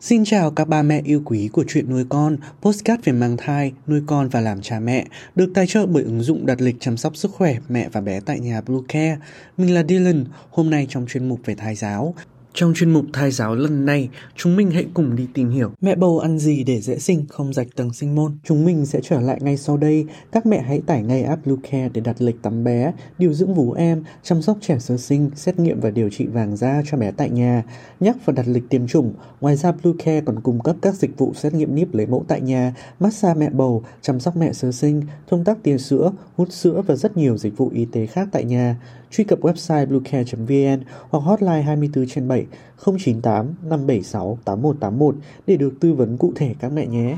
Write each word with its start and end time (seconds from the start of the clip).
Xin 0.00 0.24
chào 0.24 0.50
các 0.50 0.68
ba 0.68 0.82
mẹ 0.82 1.02
yêu 1.04 1.22
quý 1.24 1.48
của 1.52 1.64
chuyện 1.68 1.90
nuôi 1.90 2.04
con, 2.08 2.36
postcard 2.62 3.04
về 3.04 3.12
mang 3.12 3.36
thai, 3.36 3.72
nuôi 3.86 4.02
con 4.06 4.28
và 4.28 4.40
làm 4.40 4.62
cha 4.62 4.80
mẹ, 4.80 5.06
được 5.34 5.50
tài 5.54 5.66
trợ 5.66 5.86
bởi 5.86 6.02
ứng 6.02 6.20
dụng 6.20 6.46
đặt 6.46 6.60
lịch 6.60 6.76
chăm 6.80 6.96
sóc 6.96 7.16
sức 7.16 7.30
khỏe 7.30 7.56
mẹ 7.68 7.88
và 7.92 8.00
bé 8.00 8.20
tại 8.20 8.40
nhà 8.40 8.60
Blue 8.60 8.80
Care. 8.88 9.18
Mình 9.56 9.74
là 9.74 9.82
Dylan, 9.88 10.24
hôm 10.50 10.70
nay 10.70 10.86
trong 10.90 11.06
chuyên 11.06 11.28
mục 11.28 11.40
về 11.44 11.54
thai 11.54 11.74
giáo, 11.74 12.14
trong 12.58 12.74
chuyên 12.74 12.90
mục 12.90 13.04
thai 13.12 13.30
giáo 13.30 13.54
lần 13.54 13.86
này, 13.86 14.08
chúng 14.36 14.56
mình 14.56 14.70
hãy 14.70 14.86
cùng 14.94 15.16
đi 15.16 15.26
tìm 15.34 15.50
hiểu 15.50 15.70
mẹ 15.80 15.94
bầu 15.94 16.18
ăn 16.18 16.38
gì 16.38 16.64
để 16.64 16.80
dễ 16.80 16.98
sinh, 16.98 17.26
không 17.28 17.52
rạch 17.52 17.66
tầng 17.76 17.92
sinh 17.92 18.14
môn. 18.14 18.38
Chúng 18.44 18.64
mình 18.64 18.86
sẽ 18.86 19.00
trở 19.02 19.20
lại 19.20 19.38
ngay 19.42 19.56
sau 19.56 19.76
đây. 19.76 20.06
Các 20.32 20.46
mẹ 20.46 20.60
hãy 20.60 20.80
tải 20.86 21.02
ngay 21.02 21.22
app 21.22 21.46
Bluecare 21.46 21.88
để 21.88 22.00
đặt 22.00 22.16
lịch 22.18 22.42
tắm 22.42 22.64
bé, 22.64 22.92
điều 23.18 23.32
dưỡng 23.32 23.54
vú 23.54 23.72
em, 23.72 24.04
chăm 24.22 24.42
sóc 24.42 24.58
trẻ 24.60 24.78
sơ 24.78 24.96
sinh, 24.96 25.30
xét 25.34 25.58
nghiệm 25.58 25.80
và 25.80 25.90
điều 25.90 26.10
trị 26.10 26.26
vàng 26.26 26.56
da 26.56 26.82
cho 26.86 26.96
bé 26.98 27.10
tại 27.10 27.30
nhà, 27.30 27.64
nhắc 28.00 28.16
và 28.24 28.32
đặt 28.32 28.46
lịch 28.48 28.68
tiêm 28.68 28.86
chủng. 28.86 29.14
Ngoài 29.40 29.56
ra 29.56 29.72
Bluecare 29.72 30.20
còn 30.20 30.40
cung 30.40 30.60
cấp 30.60 30.76
các 30.82 30.94
dịch 30.94 31.18
vụ 31.18 31.32
xét 31.34 31.54
nghiệm 31.54 31.74
níp 31.74 31.94
lấy 31.94 32.06
mẫu 32.06 32.24
tại 32.28 32.40
nhà, 32.40 32.74
massage 33.00 33.40
mẹ 33.40 33.50
bầu, 33.50 33.82
chăm 34.02 34.20
sóc 34.20 34.36
mẹ 34.36 34.52
sơ 34.52 34.72
sinh, 34.72 35.02
thông 35.28 35.44
tắc 35.44 35.58
tiền 35.62 35.78
sữa, 35.78 36.12
hút 36.36 36.52
sữa 36.52 36.82
và 36.86 36.96
rất 36.96 37.16
nhiều 37.16 37.36
dịch 37.36 37.56
vụ 37.56 37.70
y 37.74 37.84
tế 37.84 38.06
khác 38.06 38.28
tại 38.32 38.44
nhà. 38.44 38.76
Truy 39.10 39.24
cập 39.24 39.40
website 39.40 39.86
bluecare.vn 39.86 40.84
hoặc 41.10 41.20
hotline 41.20 41.62
24 41.62 42.06
trên 42.06 42.28
7 42.28 42.46
098 42.86 43.54
576 43.62 44.38
8181 44.44 45.14
để 45.46 45.56
được 45.56 45.74
tư 45.80 45.92
vấn 45.92 46.16
cụ 46.16 46.32
thể 46.36 46.54
các 46.60 46.72
mẹ 46.72 46.86
nhé. 46.86 47.16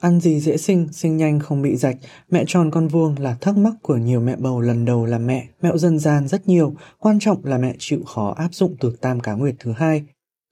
Ăn 0.00 0.20
gì 0.20 0.40
dễ 0.40 0.56
sinh, 0.56 0.88
sinh 0.92 1.16
nhanh 1.16 1.40
không 1.40 1.62
bị 1.62 1.76
rạch, 1.76 1.96
mẹ 2.30 2.44
tròn 2.46 2.70
con 2.70 2.88
vuông 2.88 3.14
là 3.18 3.36
thắc 3.40 3.56
mắc 3.56 3.74
của 3.82 3.96
nhiều 3.96 4.20
mẹ 4.20 4.36
bầu 4.36 4.60
lần 4.60 4.84
đầu 4.84 5.06
làm 5.06 5.26
mẹ. 5.26 5.46
Mẹo 5.62 5.78
dân 5.78 5.98
gian 5.98 6.28
rất 6.28 6.48
nhiều, 6.48 6.74
quan 6.98 7.18
trọng 7.18 7.44
là 7.44 7.58
mẹ 7.58 7.74
chịu 7.78 8.02
khó 8.06 8.34
áp 8.36 8.54
dụng 8.54 8.76
từ 8.80 8.96
tam 9.00 9.20
cá 9.20 9.32
nguyệt 9.32 9.54
thứ 9.58 9.72
hai. 9.76 10.04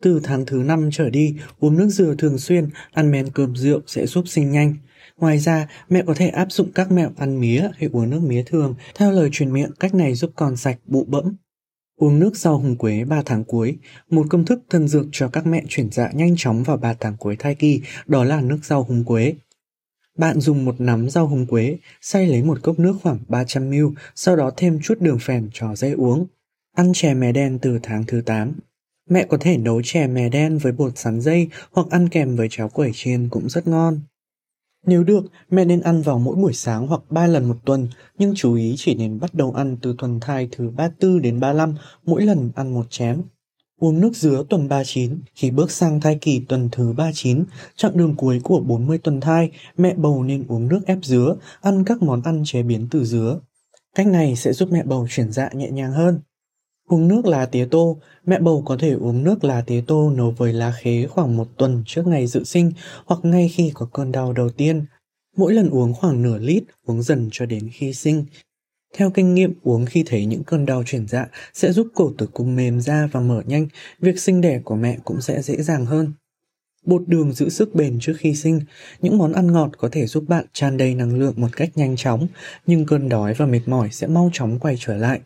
Từ 0.02 0.20
tháng 0.22 0.46
thứ 0.46 0.56
năm 0.56 0.88
trở 0.92 1.10
đi, 1.10 1.36
uống 1.60 1.76
nước 1.76 1.88
dừa 1.88 2.14
thường 2.18 2.38
xuyên, 2.38 2.68
ăn 2.92 3.10
men 3.10 3.28
cơm 3.30 3.56
rượu 3.56 3.80
sẽ 3.86 4.06
giúp 4.06 4.28
sinh 4.28 4.50
nhanh. 4.50 4.74
Ngoài 5.20 5.38
ra, 5.38 5.68
mẹ 5.88 6.02
có 6.06 6.14
thể 6.14 6.28
áp 6.28 6.52
dụng 6.52 6.72
các 6.74 6.90
mẹo 6.90 7.10
ăn 7.16 7.40
mía 7.40 7.68
hay 7.78 7.88
uống 7.92 8.10
nước 8.10 8.20
mía 8.22 8.42
thường. 8.42 8.74
Theo 8.94 9.12
lời 9.12 9.28
truyền 9.32 9.52
miệng, 9.52 9.70
cách 9.80 9.94
này 9.94 10.14
giúp 10.14 10.30
con 10.36 10.56
sạch, 10.56 10.78
bụ 10.86 11.04
bẫm. 11.08 11.34
Uống 11.96 12.18
nước 12.18 12.36
rau 12.36 12.58
húng 12.58 12.76
quế 12.76 13.04
3 13.04 13.22
tháng 13.26 13.44
cuối, 13.44 13.78
một 14.10 14.26
công 14.30 14.44
thức 14.44 14.62
thân 14.70 14.88
dược 14.88 15.06
cho 15.12 15.28
các 15.28 15.46
mẹ 15.46 15.62
chuyển 15.68 15.90
dạ 15.90 16.10
nhanh 16.14 16.34
chóng 16.36 16.62
vào 16.62 16.76
3 16.76 16.94
tháng 17.00 17.16
cuối 17.16 17.36
thai 17.36 17.54
kỳ, 17.54 17.80
đó 18.06 18.24
là 18.24 18.40
nước 18.40 18.58
rau 18.62 18.82
húng 18.82 19.04
quế. 19.04 19.34
Bạn 20.18 20.40
dùng 20.40 20.64
một 20.64 20.80
nắm 20.80 21.10
rau 21.10 21.26
húng 21.26 21.46
quế, 21.46 21.78
xay 22.00 22.26
lấy 22.26 22.42
một 22.42 22.62
cốc 22.62 22.78
nước 22.78 22.96
khoảng 23.02 23.18
300ml, 23.28 23.92
sau 24.14 24.36
đó 24.36 24.50
thêm 24.56 24.80
chút 24.82 25.00
đường 25.00 25.18
phèn 25.18 25.48
cho 25.52 25.76
dễ 25.76 25.92
uống. 25.92 26.26
Ăn 26.76 26.92
chè 26.94 27.14
mè 27.14 27.32
đen 27.32 27.58
từ 27.62 27.78
tháng 27.82 28.04
thứ 28.06 28.20
8. 28.20 28.52
Mẹ 29.10 29.26
có 29.28 29.36
thể 29.40 29.56
nấu 29.56 29.82
chè 29.82 30.06
mè 30.06 30.28
đen 30.28 30.58
với 30.58 30.72
bột 30.72 30.98
sắn 30.98 31.20
dây 31.20 31.48
hoặc 31.72 31.86
ăn 31.90 32.08
kèm 32.08 32.36
với 32.36 32.48
cháo 32.50 32.68
quẩy 32.68 32.90
chiên 32.94 33.28
cũng 33.28 33.48
rất 33.48 33.66
ngon. 33.66 34.00
Nếu 34.86 35.04
được, 35.04 35.24
mẹ 35.50 35.64
nên 35.64 35.80
ăn 35.80 36.02
vào 36.02 36.18
mỗi 36.18 36.36
buổi 36.36 36.52
sáng 36.52 36.86
hoặc 36.86 37.00
3 37.10 37.26
lần 37.26 37.48
một 37.48 37.56
tuần, 37.64 37.88
nhưng 38.18 38.34
chú 38.36 38.54
ý 38.54 38.74
chỉ 38.78 38.94
nên 38.94 39.20
bắt 39.20 39.34
đầu 39.34 39.52
ăn 39.52 39.76
từ 39.82 39.94
tuần 39.98 40.20
thai 40.20 40.48
thứ 40.52 40.70
34 40.70 41.22
đến 41.22 41.40
35, 41.40 41.74
mỗi 42.04 42.22
lần 42.22 42.50
ăn 42.54 42.74
một 42.74 42.86
chén. 42.90 43.22
Uống 43.80 44.00
nước 44.00 44.16
dứa 44.16 44.44
tuần 44.48 44.68
39, 44.68 45.20
khi 45.34 45.50
bước 45.50 45.70
sang 45.70 46.00
thai 46.00 46.18
kỳ 46.20 46.40
tuần 46.48 46.68
thứ 46.72 46.92
39, 46.92 47.44
chặng 47.76 47.96
đường 47.96 48.14
cuối 48.16 48.40
của 48.44 48.60
40 48.60 48.98
tuần 48.98 49.20
thai, 49.20 49.50
mẹ 49.76 49.94
bầu 49.94 50.22
nên 50.22 50.44
uống 50.48 50.68
nước 50.68 50.80
ép 50.86 50.98
dứa, 51.02 51.36
ăn 51.60 51.84
các 51.84 52.02
món 52.02 52.22
ăn 52.22 52.42
chế 52.44 52.62
biến 52.62 52.88
từ 52.90 53.04
dứa. 53.04 53.40
Cách 53.94 54.06
này 54.06 54.36
sẽ 54.36 54.52
giúp 54.52 54.68
mẹ 54.72 54.82
bầu 54.82 55.06
chuyển 55.10 55.32
dạ 55.32 55.50
nhẹ 55.52 55.70
nhàng 55.70 55.92
hơn. 55.92 56.20
Uống 56.90 57.08
nước 57.08 57.26
lá 57.26 57.46
tía 57.46 57.68
tô, 57.70 57.98
mẹ 58.26 58.38
bầu 58.40 58.62
có 58.66 58.76
thể 58.76 58.92
uống 58.92 59.24
nước 59.24 59.44
lá 59.44 59.62
tía 59.66 59.82
tô 59.86 60.10
nấu 60.10 60.30
với 60.30 60.52
lá 60.52 60.72
khế 60.80 61.06
khoảng 61.06 61.36
một 61.36 61.48
tuần 61.56 61.82
trước 61.86 62.06
ngày 62.06 62.26
dự 62.26 62.44
sinh 62.44 62.72
hoặc 63.06 63.20
ngay 63.22 63.48
khi 63.48 63.70
có 63.74 63.88
cơn 63.92 64.12
đau 64.12 64.32
đầu 64.32 64.48
tiên. 64.48 64.84
Mỗi 65.36 65.54
lần 65.54 65.70
uống 65.70 65.94
khoảng 65.94 66.22
nửa 66.22 66.38
lít, 66.38 66.62
uống 66.86 67.02
dần 67.02 67.28
cho 67.32 67.46
đến 67.46 67.68
khi 67.72 67.92
sinh. 67.92 68.24
Theo 68.94 69.10
kinh 69.10 69.34
nghiệm, 69.34 69.54
uống 69.62 69.86
khi 69.86 70.04
thấy 70.06 70.26
những 70.26 70.44
cơn 70.44 70.66
đau 70.66 70.82
chuyển 70.86 71.08
dạ 71.08 71.26
sẽ 71.54 71.72
giúp 71.72 71.86
cổ 71.94 72.12
tử 72.18 72.26
cung 72.32 72.56
mềm 72.56 72.80
ra 72.80 73.08
và 73.12 73.20
mở 73.20 73.42
nhanh, 73.46 73.66
việc 74.00 74.20
sinh 74.20 74.40
đẻ 74.40 74.60
của 74.64 74.76
mẹ 74.76 74.98
cũng 75.04 75.20
sẽ 75.20 75.42
dễ 75.42 75.62
dàng 75.62 75.86
hơn. 75.86 76.12
Bột 76.84 77.02
đường 77.06 77.32
giữ 77.32 77.48
sức 77.48 77.74
bền 77.74 77.98
trước 78.00 78.14
khi 78.18 78.34
sinh, 78.34 78.60
những 79.00 79.18
món 79.18 79.32
ăn 79.32 79.52
ngọt 79.52 79.70
có 79.78 79.88
thể 79.92 80.06
giúp 80.06 80.24
bạn 80.28 80.46
tràn 80.52 80.76
đầy 80.76 80.94
năng 80.94 81.18
lượng 81.18 81.34
một 81.36 81.48
cách 81.56 81.70
nhanh 81.74 81.96
chóng, 81.96 82.26
nhưng 82.66 82.86
cơn 82.86 83.08
đói 83.08 83.34
và 83.34 83.46
mệt 83.46 83.62
mỏi 83.66 83.88
sẽ 83.92 84.06
mau 84.06 84.30
chóng 84.32 84.58
quay 84.58 84.76
trở 84.78 84.96
lại. 84.96 85.20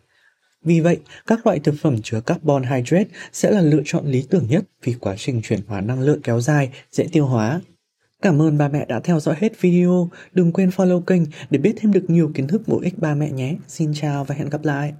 Vì 0.64 0.80
vậy, 0.80 0.98
các 1.26 1.46
loại 1.46 1.58
thực 1.58 1.74
phẩm 1.80 1.96
chứa 2.02 2.20
carbon 2.20 2.62
hydrate 2.62 3.08
sẽ 3.32 3.50
là 3.50 3.60
lựa 3.60 3.82
chọn 3.84 4.06
lý 4.06 4.26
tưởng 4.30 4.46
nhất 4.48 4.64
vì 4.82 4.94
quá 5.00 5.14
trình 5.18 5.40
chuyển 5.42 5.60
hóa 5.66 5.80
năng 5.80 6.00
lượng 6.00 6.22
kéo 6.22 6.40
dài, 6.40 6.70
dễ 6.90 7.06
tiêu 7.12 7.26
hóa. 7.26 7.60
Cảm 8.22 8.42
ơn 8.42 8.58
ba 8.58 8.68
mẹ 8.68 8.86
đã 8.88 9.00
theo 9.00 9.20
dõi 9.20 9.34
hết 9.38 9.60
video. 9.60 10.10
Đừng 10.32 10.52
quên 10.52 10.68
follow 10.68 11.00
kênh 11.00 11.22
để 11.50 11.58
biết 11.58 11.74
thêm 11.76 11.92
được 11.92 12.04
nhiều 12.08 12.30
kiến 12.34 12.46
thức 12.46 12.62
bổ 12.66 12.80
ích 12.80 12.98
ba 12.98 13.14
mẹ 13.14 13.30
nhé. 13.30 13.56
Xin 13.68 13.92
chào 13.94 14.24
và 14.24 14.34
hẹn 14.34 14.48
gặp 14.48 14.64
lại. 14.64 14.92